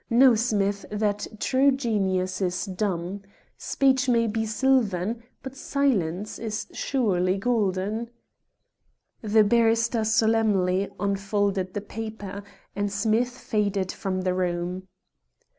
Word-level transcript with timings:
Know, 0.09 0.33
Smith, 0.33 0.83
that 0.89 1.27
true 1.39 1.71
genius 1.71 2.41
is 2.41 2.65
dumb. 2.65 3.21
Speech 3.55 4.09
may 4.09 4.25
be 4.25 4.47
silvern, 4.47 5.21
but 5.43 5.55
silence 5.55 6.39
is 6.39 6.65
surely 6.73 7.37
golden." 7.37 8.09
The 9.21 9.43
barrister 9.43 10.03
solemnly 10.03 10.89
unfolded 10.99 11.75
the 11.75 11.81
paper, 11.81 12.41
and 12.75 12.91
Smith 12.91 13.29
faded 13.29 13.91
from 13.91 14.21
the 14.21 14.33
room. 14.33 14.87